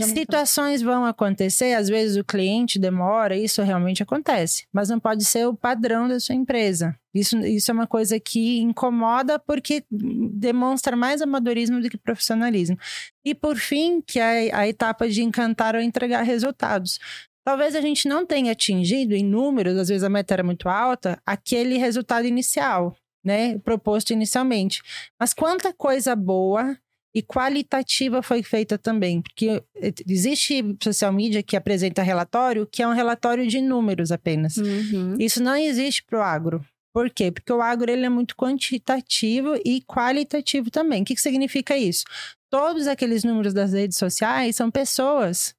[0.06, 5.48] Situações vão acontecer, às vezes o cliente demora, isso realmente acontece, mas não pode ser
[5.48, 6.96] o padrão da sua empresa.
[7.12, 12.78] Isso, isso é uma coisa que incomoda porque demonstra mais amadorismo do que profissionalismo.
[13.26, 17.00] E por fim, que é a etapa de encantar ou entregar resultados.
[17.44, 21.20] Talvez a gente não tenha atingido em números, às vezes a meta era muito alta,
[21.26, 24.84] aquele resultado inicial, né, proposto inicialmente.
[25.20, 26.78] Mas quanta coisa boa
[27.16, 29.64] e qualitativa foi feita também, porque
[30.08, 34.58] existe social media que apresenta relatório que é um relatório de números apenas.
[34.58, 35.16] Uhum.
[35.20, 36.66] Isso não existe para o agro.
[36.94, 37.32] Por quê?
[37.32, 41.02] Porque o agro ele é muito quantitativo e qualitativo também.
[41.02, 42.04] O que, que significa isso?
[42.52, 45.56] Todos aqueles números das redes sociais são pessoas.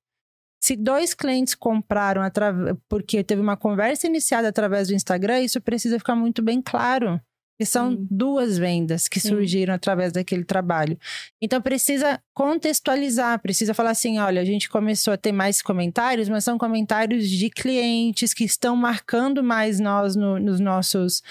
[0.62, 2.22] Se dois clientes compraram
[2.88, 7.20] porque teve uma conversa iniciada através do Instagram, isso precisa ficar muito bem claro.
[7.58, 8.06] Que são Sim.
[8.10, 9.28] duas vendas que Sim.
[9.28, 10.98] surgiram através daquele trabalho.
[11.40, 16.44] Então precisa contextualizar, precisa falar assim: olha, a gente começou a ter mais comentários, mas
[16.44, 21.22] são comentários de clientes que estão marcando mais nós no, nos nossos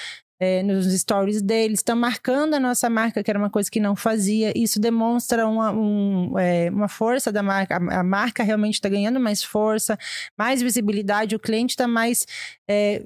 [0.44, 3.96] é, nos stories deles, estão marcando a nossa marca, que era uma coisa que não
[3.96, 4.52] fazia.
[4.56, 7.78] Isso demonstra uma, um, é, uma força da marca.
[7.78, 9.98] A, a marca realmente está ganhando mais força,
[10.38, 12.26] mais visibilidade, o cliente está mais
[12.70, 13.04] é,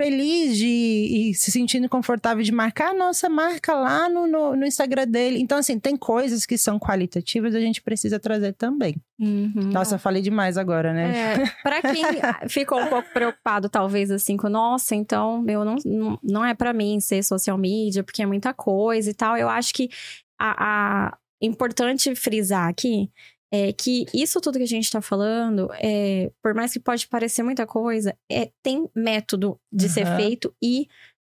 [0.00, 4.64] feliz de e se sentindo confortável de marcar a nossa marca lá no, no, no,
[4.64, 5.38] Instagram dele.
[5.38, 8.96] Então, assim, tem coisas que são qualitativas a gente precisa trazer também.
[9.18, 9.52] Uhum.
[9.70, 11.34] Nossa, falei demais agora, né?
[11.34, 12.02] É, para quem
[12.48, 16.72] ficou um pouco preocupado, talvez, assim, com, nossa, então, meu, não, não, não é para
[16.72, 19.36] mim ser social media, porque é muita coisa e tal.
[19.36, 19.90] Eu acho que
[20.38, 23.10] a, a importante frisar aqui
[23.52, 27.42] é que isso tudo que a gente está falando, é, por mais que pode parecer
[27.42, 29.92] muita coisa, é, tem método de uhum.
[29.92, 30.86] ser feito e,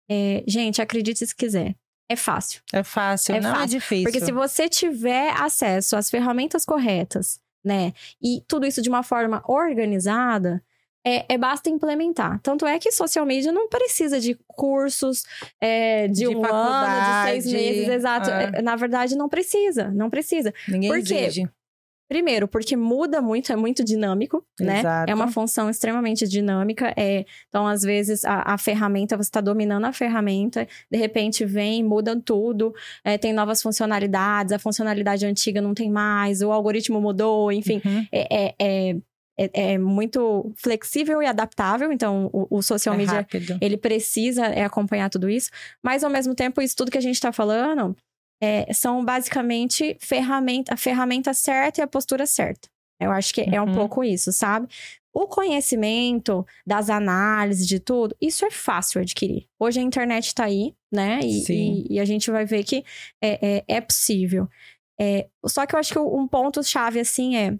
[0.09, 1.75] é, gente, acredite se quiser.
[2.09, 2.61] É fácil.
[2.71, 3.63] É fácil, é não é fácil.
[3.63, 4.03] é difícil.
[4.03, 7.93] Porque se você tiver acesso às ferramentas corretas, né?
[8.21, 10.63] E tudo isso de uma forma organizada,
[11.05, 12.39] é, é, basta implementar.
[12.41, 15.23] Tanto é que social media não precisa de cursos
[15.61, 18.29] é, de, de, um ano, de seis meses, exato.
[18.31, 18.61] Ah.
[18.61, 20.53] Na verdade, não precisa, não precisa.
[20.67, 21.13] Ninguém Por quê?
[21.13, 21.49] exige.
[22.07, 24.79] Primeiro, porque muda muito, é muito dinâmico, né?
[24.79, 25.11] Exato.
[25.11, 26.93] É uma função extremamente dinâmica.
[26.95, 31.83] É, então, às vezes, a, a ferramenta, você está dominando a ferramenta, de repente vem,
[31.83, 37.51] muda tudo, é, tem novas funcionalidades, a funcionalidade antiga não tem mais, o algoritmo mudou,
[37.51, 37.81] enfim.
[37.83, 38.05] Uhum.
[38.11, 38.95] É, é, é,
[39.37, 43.57] é, é, muito flexível e adaptável, então o, o social é media rápido.
[43.59, 45.49] ele precisa é, acompanhar tudo isso,
[45.83, 47.95] mas ao mesmo tempo isso tudo que a gente está falando
[48.41, 52.69] é, são basicamente ferramenta, a ferramenta certa e a postura certa.
[52.99, 53.53] Eu acho que uhum.
[53.53, 53.75] é um uhum.
[53.75, 54.67] pouco isso, sabe?
[55.13, 59.47] O conhecimento das análises de tudo, isso é fácil adquirir.
[59.57, 61.19] Hoje a internet está aí, né?
[61.23, 62.83] E, e, e, a gente vai ver que
[63.21, 64.49] é, é, é possível.
[64.99, 67.57] É, só que eu acho que um ponto-chave, assim, é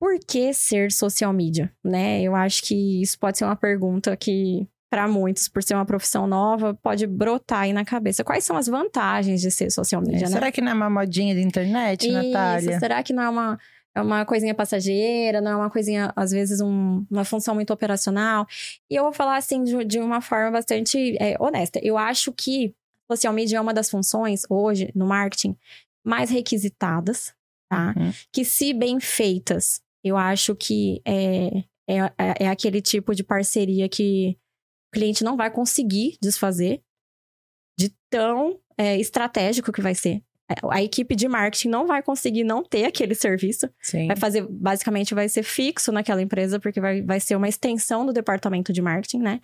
[0.00, 2.22] por que ser social media, né?
[2.22, 6.26] Eu acho que isso pode ser uma pergunta que para muitos, por ser uma profissão
[6.26, 8.24] nova, pode brotar aí na cabeça.
[8.24, 10.34] Quais são as vantagens de ser social media, é, né?
[10.34, 12.78] Será que não é uma modinha de internet, Isso, Natália?
[12.80, 13.58] Será que não é uma,
[13.94, 18.48] é uma coisinha passageira, não é uma coisinha, às vezes, um, uma função muito operacional?
[18.90, 21.78] E eu vou falar, assim, de, de uma forma bastante é, honesta.
[21.80, 22.74] Eu acho que
[23.08, 25.56] social media é uma das funções, hoje, no marketing,
[26.04, 27.32] mais requisitadas,
[27.70, 27.94] tá?
[27.96, 28.12] Uhum.
[28.32, 34.36] Que, se bem feitas, eu acho que é, é, é aquele tipo de parceria que
[34.90, 36.82] o cliente não vai conseguir desfazer
[37.78, 40.22] de tão é, estratégico que vai ser.
[40.50, 43.70] É, a equipe de marketing não vai conseguir não ter aquele serviço.
[43.80, 44.08] Sim.
[44.08, 48.12] Vai fazer, basicamente, vai ser fixo naquela empresa, porque vai, vai ser uma extensão do
[48.12, 49.40] departamento de marketing, né?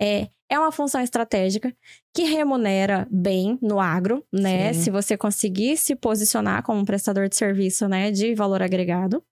[0.00, 1.74] É, é uma função estratégica
[2.14, 4.72] que remunera bem no agro, né?
[4.72, 4.80] Sim.
[4.82, 9.24] Se você conseguir se posicionar como um prestador de serviço, né, de valor agregado.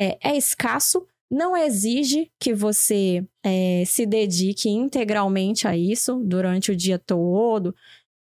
[0.00, 6.76] É, é escasso, não exige que você é, se dedique integralmente a isso durante o
[6.76, 7.74] dia todo.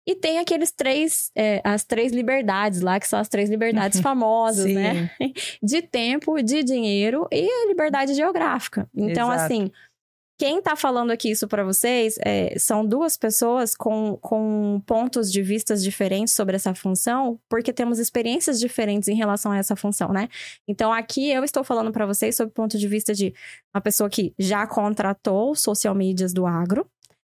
[0.06, 4.72] E tem aqueles três, é, as três liberdades lá, que são as três liberdades famosas,
[4.72, 5.10] né?
[5.62, 8.88] De tempo, de dinheiro e a liberdade geográfica.
[8.94, 9.44] Então, Exato.
[9.44, 9.70] assim,
[10.40, 15.42] quem está falando aqui isso para vocês é, são duas pessoas com, com pontos de
[15.42, 20.30] vistas diferentes sobre essa função, porque temos experiências diferentes em relação a essa função, né?
[20.66, 23.34] Então, aqui eu estou falando para vocês sobre o ponto de vista de
[23.74, 26.88] uma pessoa que já contratou social medias do agro,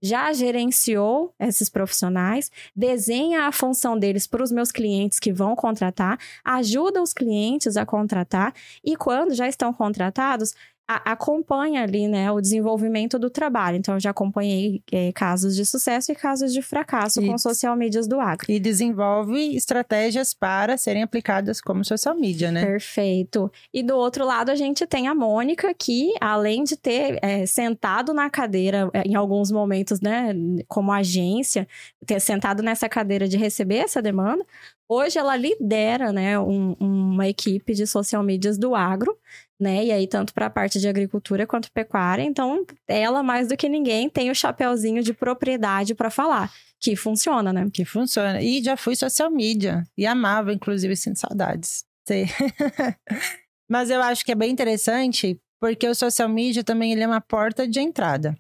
[0.02, 6.20] já gerenciou esses profissionais, desenha a função deles para os meus clientes que vão contratar,
[6.44, 10.56] ajuda os clientes a contratar e quando já estão contratados,
[10.88, 13.78] a, acompanha ali, né, o desenvolvimento do trabalho.
[13.78, 17.76] Então, eu já acompanhei é, casos de sucesso e casos de fracasso e, com social
[17.76, 18.46] medias do agro.
[18.50, 22.66] E desenvolve estratégias para serem aplicadas como social media, né?
[22.66, 23.52] Perfeito.
[23.74, 28.14] E do outro lado, a gente tem a Mônica, que além de ter é, sentado
[28.14, 30.34] na cadeira é, em alguns momentos, né,
[30.68, 31.68] como agência,
[32.06, 34.46] ter sentado nessa cadeira de receber essa demanda,
[34.94, 39.18] Hoje ela lidera, né, um, uma equipe de social medias do agro,
[39.62, 39.86] né?
[39.86, 42.24] E aí, tanto para a parte de agricultura quanto pecuária.
[42.24, 46.52] Então, ela, mais do que ninguém, tem o chapéuzinho de propriedade para falar.
[46.80, 47.68] Que funciona, né?
[47.72, 48.42] Que funciona.
[48.42, 49.84] E já fui social media.
[49.96, 51.84] E amava, inclusive, sem saudades.
[53.70, 57.22] Mas eu acho que é bem interessante, porque o social media também ele é uma
[57.22, 58.36] porta de entrada.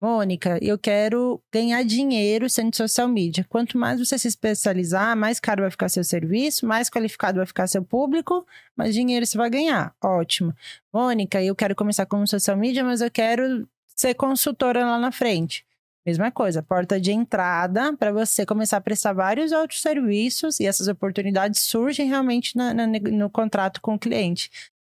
[0.00, 3.46] Mônica, eu quero ganhar dinheiro sendo social media.
[3.48, 7.66] Quanto mais você se especializar, mais caro vai ficar seu serviço, mais qualificado vai ficar
[7.66, 9.94] seu público, mais dinheiro você vai ganhar.
[10.04, 10.54] Ótimo.
[10.92, 15.64] Mônica, eu quero começar como social media, mas eu quero ser consultora lá na frente.
[16.04, 20.86] Mesma coisa, porta de entrada para você começar a prestar vários outros serviços e essas
[20.86, 24.48] oportunidades surgem realmente na, na, no contrato com o cliente.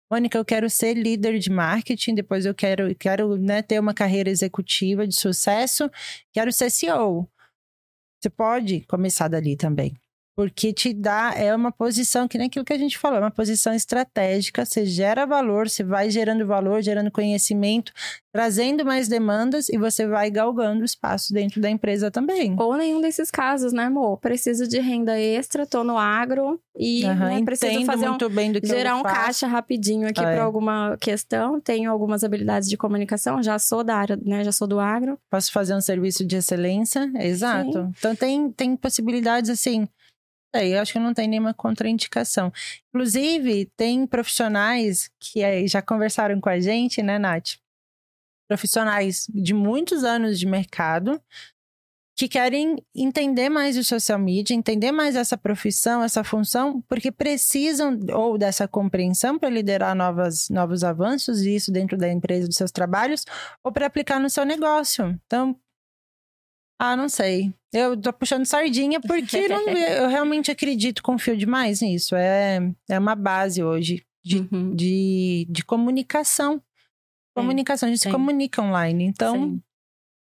[0.09, 4.29] Mônica, eu quero ser líder de marketing, depois eu quero, quero né, ter uma carreira
[4.29, 5.89] executiva de sucesso,
[6.31, 7.27] quero ser CEO.
[8.21, 9.97] Você pode começar dali também
[10.35, 13.31] porque te dá, é uma posição, que nem aquilo que a gente falou, é uma
[13.31, 17.93] posição estratégica, você gera valor, você vai gerando valor, gerando conhecimento,
[18.33, 22.53] trazendo mais demandas e você vai galgando espaço dentro da empresa também.
[22.59, 24.17] Ou nenhum desses casos, né, amor?
[24.17, 28.51] Preciso de renda extra, tô no agro e uhum, né, preciso fazer muito um, bem
[28.51, 30.39] do que gerar um caixa rapidinho aqui ah, para é.
[30.41, 34.81] alguma questão, tenho algumas habilidades de comunicação, já sou da área, né, já sou do
[34.81, 35.17] agro.
[35.29, 37.71] Posso fazer um serviço de excelência, exato.
[37.71, 37.91] Sim.
[37.97, 39.87] Então tem, tem possibilidades assim,
[40.55, 42.51] sei, eu acho que não tem nenhuma contraindicação.
[42.89, 47.57] Inclusive, tem profissionais que já conversaram com a gente, né, Nath?
[48.47, 51.21] Profissionais de muitos anos de mercado
[52.17, 57.99] que querem entender mais o social media, entender mais essa profissão, essa função, porque precisam
[58.13, 63.25] ou dessa compreensão para liderar novas, novos avanços, isso dentro da empresa, dos seus trabalhos,
[63.61, 65.19] ou para aplicar no seu negócio.
[65.25, 65.59] Então,
[66.79, 67.53] ah, não sei.
[67.73, 72.15] Eu tô puxando sardinha porque não, eu realmente acredito, confio demais nisso.
[72.15, 72.59] É,
[72.89, 74.75] é uma base hoje de, uhum.
[74.75, 76.61] de, de comunicação.
[77.35, 78.09] Comunicação, a gente Sim.
[78.09, 79.05] se comunica online.
[79.05, 79.35] Então.
[79.35, 79.61] Sim.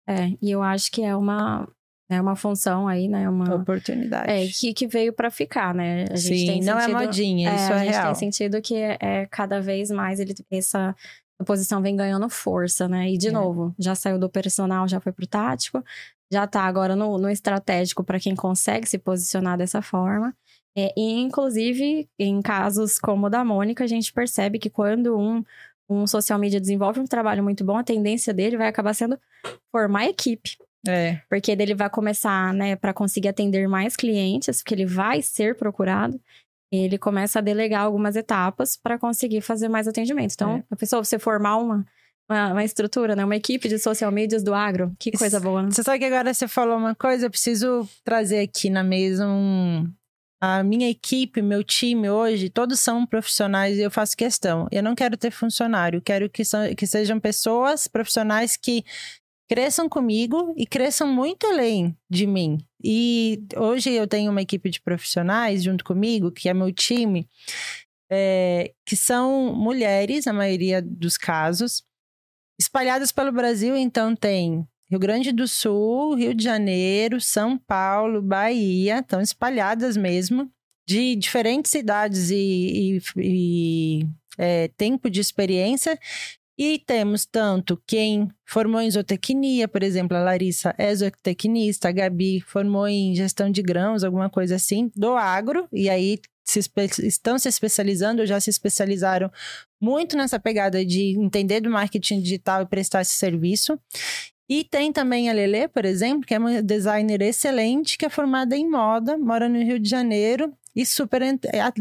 [0.09, 1.69] É, e eu acho que é uma,
[2.11, 3.29] é uma função aí, né?
[3.29, 4.31] Uma oportunidade.
[4.31, 6.05] É, que, que veio para ficar, né?
[6.11, 8.05] A gente Sim, tem não é sentido, é modinha, é, isso é, a gente real.
[8.07, 10.95] tem sentido que é, é, cada vez mais ele, essa
[11.47, 13.11] posição vem ganhando força, né?
[13.11, 13.31] E de é.
[13.31, 15.85] novo, já saiu do operacional, já foi pro tático,
[16.33, 20.35] já tá agora no, no estratégico para quem consegue se posicionar dessa forma.
[20.77, 25.45] É, e, inclusive, em casos como o da Mônica, a gente percebe que quando um,
[25.89, 29.19] um social media desenvolve um trabalho muito bom, a tendência dele vai acabar sendo
[29.71, 30.57] formar equipe.
[30.89, 31.21] É.
[31.29, 36.19] Porque ele vai começar, né, para conseguir atender mais clientes, porque ele vai ser procurado,
[36.73, 40.33] ele começa a delegar algumas etapas para conseguir fazer mais atendimento.
[40.33, 40.65] Então, é.
[40.71, 41.87] a pessoa, você formar uma,
[42.33, 43.25] uma, uma, estrutura, né?
[43.25, 44.95] Uma equipe de social medias do agro.
[44.99, 45.65] Que coisa boa.
[45.71, 49.89] Você sabe que agora você falou uma coisa, eu preciso trazer aqui na mesa um.
[50.41, 54.67] A minha equipe, meu time hoje, todos são profissionais e eu faço questão.
[54.73, 58.85] Eu não quero ter funcionário, quero que, são, que sejam pessoas profissionais que
[59.49, 62.59] cresçam comigo e cresçam muito além de mim.
[62.83, 67.29] E hoje eu tenho uma equipe de profissionais junto comigo, que é meu time,
[68.11, 71.83] é, que são mulheres, na maioria dos casos,
[72.63, 73.77] espalhadas pelo Brasil.
[73.77, 80.51] Então, tem Rio Grande do Sul, Rio de Janeiro, São Paulo, Bahia, estão espalhadas mesmo,
[80.87, 85.99] de diferentes cidades e, e, e é, tempo de experiência.
[86.59, 92.41] E temos tanto quem formou em zootecnia, por exemplo, a Larissa é zootecnista, a Gabi
[92.41, 96.61] formou em gestão de grãos, alguma coisa assim, do agro, e aí se
[97.03, 99.31] estão se especializando ou já se especializaram
[99.81, 103.79] muito nessa pegada de entender do marketing digital e prestar esse serviço.
[104.49, 108.57] E tem também a Lele, por exemplo, que é uma designer excelente, que é formada
[108.57, 111.23] em moda, mora no Rio de Janeiro e super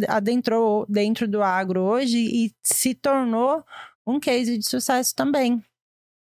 [0.08, 3.63] adentrou dentro do agro hoje e se tornou
[4.06, 5.62] um case de sucesso também.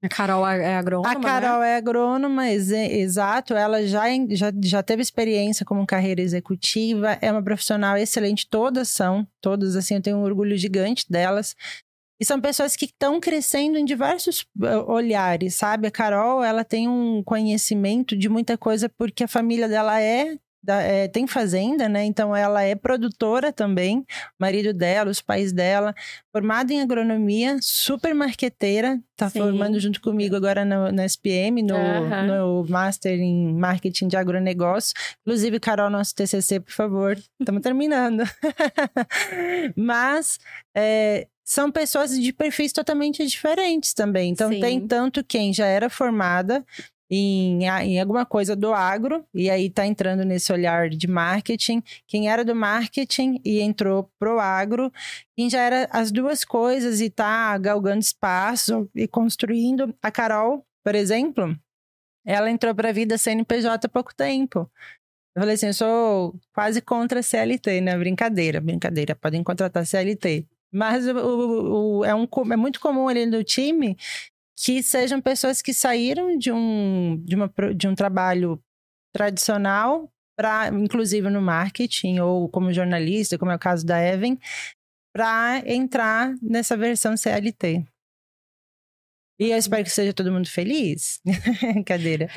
[0.04, 1.10] A Carol é, é agrônoma.
[1.10, 1.72] A Carol né?
[1.72, 3.54] é agrônoma, ex exato.
[3.54, 9.26] Ela já, já, já teve experiência como carreira executiva, é uma profissional excelente, todas são,
[9.40, 11.56] todas, assim, eu tenho um orgulho gigante delas.
[12.20, 15.88] E são pessoas que estão crescendo em diversos eh, olhares, sabe?
[15.88, 20.82] A Carol, ela tem um conhecimento de muita coisa porque a família dela é da,
[20.82, 22.06] é, tem fazenda, né?
[22.06, 24.06] Então ela é produtora também,
[24.40, 25.94] marido dela, os pais dela,
[26.32, 29.40] formada em agronomia, super marqueteira, tá Sim.
[29.40, 32.28] formando junto comigo agora no, no SPM, no, uhum.
[32.28, 34.94] no Master em Marketing de Agronegócio.
[35.22, 38.24] Inclusive, Carol, nosso TCC, por favor, estamos terminando.
[39.76, 40.40] Mas
[40.74, 44.32] é, são pessoas de perfis totalmente diferentes também.
[44.32, 44.60] Então, Sim.
[44.62, 46.66] tem tanto quem já era formada
[47.16, 51.84] em, em alguma coisa do agro, e aí está entrando nesse olhar de marketing.
[52.08, 54.92] Quem era do marketing e entrou pro agro,
[55.36, 59.94] quem já era as duas coisas e está galgando espaço e construindo.
[60.02, 61.56] A Carol, por exemplo,
[62.26, 64.70] ela entrou para a vida CNPJ há pouco tempo.
[65.36, 67.98] Eu falei assim, eu sou quase contra CLT, né?
[67.98, 70.48] Brincadeira, brincadeira, podem contratar CLT.
[70.72, 73.96] Mas o, o, o, é, um, é muito comum ali no time
[74.56, 78.62] que sejam pessoas que saíram de um, de uma, de um trabalho
[79.14, 84.38] tradicional para, inclusive no marketing ou como jornalista, como é o caso da Evan,
[85.14, 87.86] para entrar nessa versão CLT.
[89.40, 91.20] E eu espero que seja todo mundo feliz.
[91.86, 92.30] Cadeira.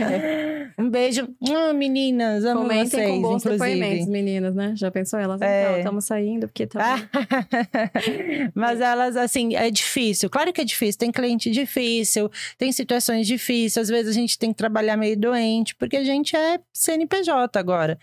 [0.78, 2.44] Um beijo, hum, meninas.
[2.44, 3.70] Amo Comentem vocês, com bons inclusive.
[3.74, 4.74] depoimentos, meninas, né?
[4.76, 5.40] Já pensou elas?
[5.42, 5.62] É.
[5.62, 7.09] Então, estamos saindo porque tá.
[8.54, 10.30] Mas elas, assim, é difícil.
[10.30, 10.98] Claro que é difícil.
[10.98, 13.76] Tem cliente difícil, tem situações difíceis.
[13.76, 17.99] Às vezes a gente tem que trabalhar meio doente, porque a gente é CNPJ agora.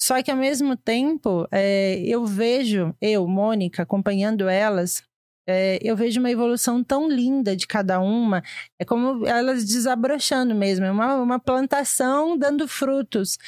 [0.00, 5.02] Só que ao mesmo tempo, é, eu vejo, eu, Mônica, acompanhando elas,
[5.46, 8.42] é, eu vejo uma evolução tão linda de cada uma.
[8.78, 10.84] É como elas desabrochando mesmo.
[10.84, 13.38] É uma, uma plantação dando frutos.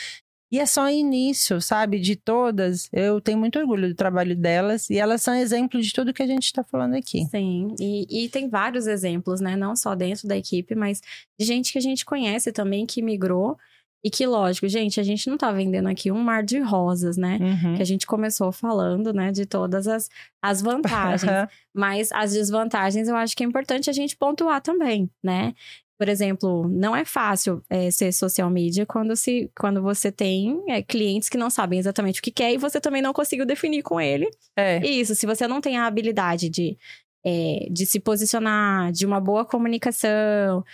[0.51, 1.99] E é só início, sabe?
[1.99, 2.89] De todas.
[2.93, 4.89] Eu tenho muito orgulho do trabalho delas.
[4.91, 7.25] E elas são exemplo de tudo que a gente está falando aqui.
[7.27, 7.75] Sim.
[7.81, 9.57] E, e tem vários exemplos, né?
[9.57, 11.01] Não só dentro da equipe, mas
[11.39, 13.59] de gente que a gente conhece também que migrou
[14.07, 17.41] E que, lógico, gente, a gente não tá vendendo aqui um mar de rosas, né?
[17.41, 17.75] Uhum.
[17.75, 20.09] Que a gente começou falando, né, de todas as,
[20.41, 21.29] as vantagens.
[21.75, 25.55] Mas as desvantagens eu acho que é importante a gente pontuar também, né?
[25.99, 30.81] Por exemplo, não é fácil é, ser social media quando, se, quando você tem é,
[30.83, 34.01] clientes que não sabem exatamente o que quer e você também não conseguiu definir com
[34.01, 34.31] ele.
[34.57, 34.87] É.
[34.87, 36.79] Isso, se você não tem a habilidade de,
[37.25, 40.65] é, de se posicionar, de uma boa comunicação.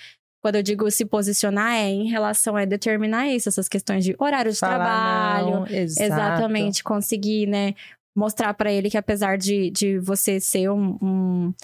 [0.43, 4.53] Quando eu digo se posicionar, é em relação a determinar isso, essas questões de horário
[4.53, 5.61] de Falar trabalho.
[5.61, 7.75] Não, exatamente, conseguir, né?
[8.15, 11.55] Mostrar para ele que apesar de, de você ser um, um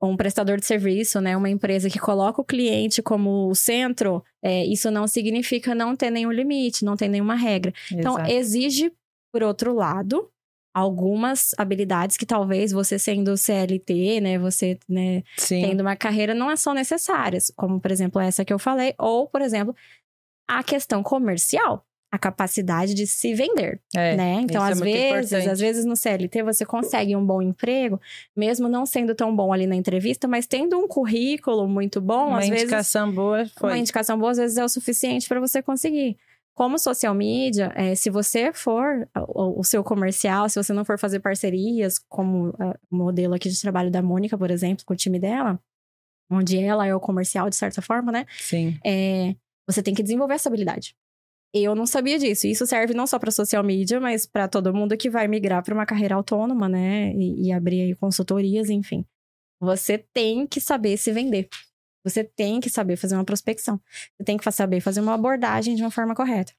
[0.00, 4.64] um prestador de serviço, né, uma empresa que coloca o cliente como o centro, é,
[4.64, 7.72] isso não significa não ter nenhum limite, não ter nenhuma regra.
[7.90, 8.30] Então, Exato.
[8.30, 8.92] Então, exige,
[9.32, 10.30] por outro lado,
[10.78, 16.72] algumas habilidades que talvez você sendo CLT, né, você né, tendo uma carreira, não são
[16.72, 19.74] necessárias, como, por exemplo, essa que eu falei, ou, por exemplo,
[20.46, 24.40] a questão comercial a capacidade de se vender, é, né?
[24.40, 25.50] Então, às é vezes, importante.
[25.50, 28.00] às vezes no CLT você consegue um bom emprego,
[28.34, 32.38] mesmo não sendo tão bom ali na entrevista, mas tendo um currículo muito bom, uma
[32.38, 33.70] às indicação vezes, boa, foi.
[33.70, 36.16] uma indicação boa às vezes é o suficiente para você conseguir.
[36.58, 40.98] Como social media, é, se você for o, o, seu comercial, se você não for
[40.98, 42.48] fazer parcerias, como
[42.90, 45.60] o modelo aqui de trabalho da Mônica, por exemplo, com o time dela,
[46.28, 48.26] onde ela é o comercial de certa forma, né?
[48.40, 48.76] Sim.
[48.84, 49.36] É,
[49.68, 50.96] você tem que desenvolver essa habilidade.
[51.54, 52.48] Eu não sabia disso.
[52.48, 55.72] Isso serve não só para social media, mas para todo mundo que vai migrar para
[55.72, 57.12] uma carreira autônoma, né?
[57.12, 59.06] E, e abrir aí consultorias, enfim.
[59.60, 61.48] Você tem que saber se vender.
[62.08, 63.80] Você tem que saber fazer uma prospecção.
[64.16, 66.52] Você tem que saber fazer uma abordagem de uma forma correta.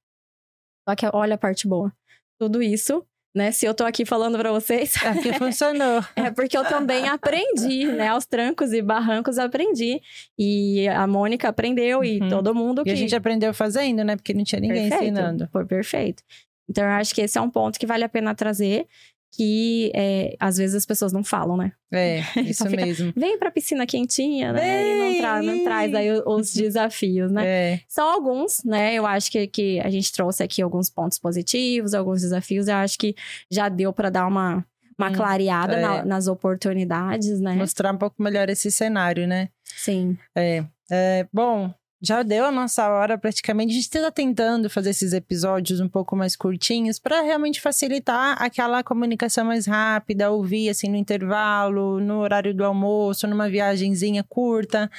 [0.88, 1.94] Só que olha a parte boa.
[2.40, 3.52] Tudo isso né?
[3.52, 4.96] Se eu tô aqui falando para vocês.
[5.04, 6.04] É que funcionou.
[6.16, 8.08] é porque eu também aprendi, né?
[8.10, 10.02] Aos trancos e barrancos aprendi.
[10.38, 12.30] E a Mônica aprendeu e uhum.
[12.30, 12.90] todo mundo que.
[12.90, 14.16] E a gente aprendeu fazendo, né?
[14.16, 15.14] Porque não tinha ninguém perfeito.
[15.14, 15.48] ensinando.
[15.52, 16.24] Foi perfeito.
[16.70, 18.88] Então, eu acho que esse é um ponto que vale a pena trazer
[19.32, 21.72] que é, às vezes as pessoas não falam, né?
[21.92, 23.14] É, isso fica, mesmo.
[23.16, 24.60] Vem pra piscina quentinha, né?
[24.60, 24.92] Vem!
[24.92, 27.46] E não, tra não traz aí os desafios, né?
[27.46, 27.82] É.
[27.88, 28.94] São alguns, né?
[28.94, 32.68] Eu acho que, que a gente trouxe aqui alguns pontos positivos, alguns desafios.
[32.68, 33.16] Eu acho que
[33.50, 34.66] já deu para dar uma,
[34.98, 35.82] uma hum, clareada é.
[35.82, 37.54] na, nas oportunidades, né?
[37.54, 39.50] Mostrar um pouco melhor esse cenário, né?
[39.64, 40.18] Sim.
[40.36, 40.64] É.
[40.92, 43.72] é bom, já deu a nossa hora praticamente.
[43.72, 48.84] A gente está tentando fazer esses episódios um pouco mais curtinhos para realmente facilitar aquela
[48.84, 54.90] comunicação mais rápida, ouvir assim no intervalo, no horário do almoço, numa viagenzinha curta.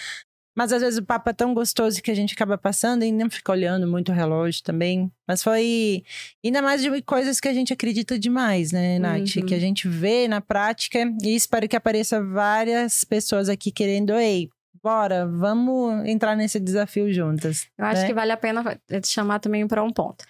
[0.55, 3.31] Mas às vezes o papo é tão gostoso que a gente acaba passando e não
[3.31, 5.11] fica olhando muito o relógio também.
[5.27, 6.05] Mas foi
[6.45, 9.37] ainda mais de coisas que a gente acredita demais, né, Nath?
[9.37, 9.47] Uhum.
[9.47, 14.51] Que a gente vê na prática e espero que apareça várias pessoas aqui querendo, ei,
[14.83, 17.69] bora, vamos entrar nesse desafio juntas.
[17.77, 18.07] Eu acho né?
[18.09, 20.25] que vale a pena te chamar também para um ponto.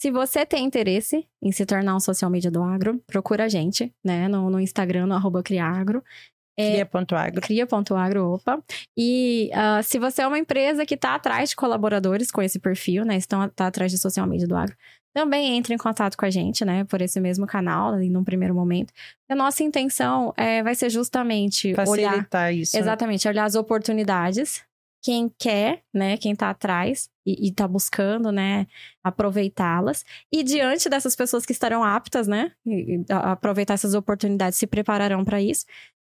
[0.00, 3.92] Se você tem interesse em se tornar um social media do agro, procura a gente,
[4.04, 6.04] né, no, no Instagram, no arroba criagro.
[6.56, 7.40] É, cria.agro.
[7.40, 8.62] Cria.agro, opa.
[8.96, 13.04] E uh, se você é uma empresa que está atrás de colaboradores com esse perfil,
[13.04, 13.16] né?
[13.16, 14.76] Estão tá atrás de social media do agro,
[15.14, 16.84] também entre em contato com a gente, né?
[16.84, 18.92] Por esse mesmo canal, ali num primeiro momento.
[19.28, 22.54] A nossa intenção é, vai ser justamente Facilitar olhar...
[22.54, 22.76] isso.
[22.76, 22.82] Né?
[22.82, 23.30] Exatamente, né?
[23.30, 24.62] olhar as oportunidades.
[25.02, 26.16] Quem quer, né?
[26.16, 28.66] Quem tá atrás e, e tá buscando, né?
[29.02, 30.04] Aproveitá-las.
[30.32, 32.52] E diante dessas pessoas que estarão aptas, né?
[32.66, 35.64] E, e, a, aproveitar essas oportunidades, se prepararão para isso.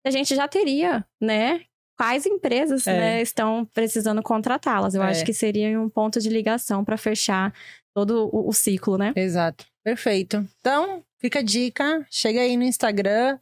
[0.07, 1.63] A gente já teria, né?
[1.97, 2.99] quais empresas é.
[2.99, 4.95] né, estão precisando contratá-las.
[4.95, 5.11] Eu é.
[5.11, 7.53] acho que seria um ponto de ligação para fechar
[7.95, 9.13] todo o, o, ciclo, né?
[9.15, 9.65] Exato.
[9.83, 10.47] Perfeito.
[10.61, 12.05] Então, fica a dica.
[12.11, 13.39] Chega aí no Instagram,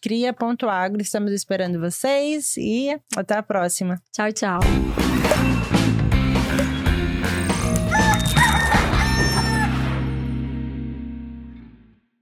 [0.00, 1.02] cria.agro.
[1.02, 4.00] Estamos esperando vocês e até a próxima.
[4.12, 4.60] Tchau, tchau.